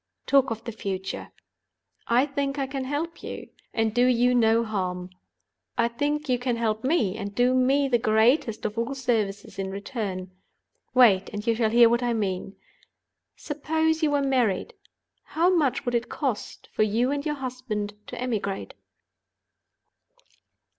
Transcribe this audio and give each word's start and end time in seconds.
Talk 0.25 0.49
of 0.49 0.63
the 0.63 0.71
future. 0.71 1.31
I 2.07 2.25
think 2.25 2.57
I 2.57 2.65
can 2.65 2.85
help 2.85 3.21
you, 3.21 3.49
and 3.71 3.93
do 3.93 4.07
you 4.07 4.33
no 4.33 4.63
harm. 4.63 5.11
I 5.77 5.89
think 5.89 6.27
you 6.27 6.39
can 6.39 6.55
help 6.55 6.83
me, 6.83 7.15
and 7.17 7.35
do 7.35 7.53
me 7.53 7.87
the 7.87 7.99
greatest 7.99 8.65
of 8.65 8.79
all 8.79 8.95
services 8.95 9.59
in 9.59 9.69
return. 9.69 10.31
Wait, 10.95 11.29
and 11.31 11.45
you 11.45 11.53
shall 11.53 11.69
hear 11.69 11.87
what 11.87 12.01
I 12.01 12.13
mean. 12.13 12.55
Suppose 13.35 14.01
you 14.01 14.09
were 14.09 14.23
married—how 14.23 15.55
much 15.55 15.85
would 15.85 15.93
it 15.93 16.09
cost 16.09 16.67
for 16.73 16.81
you 16.81 17.11
and 17.11 17.23
your 17.23 17.35
husband 17.35 17.93
to 18.07 18.19
emigrate?" 18.19 18.73